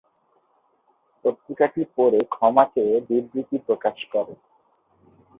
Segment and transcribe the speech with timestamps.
[1.25, 4.33] পত্রিকাটি পরে ক্ষমা চেয়ে বিবৃতি প্রকাশ করে।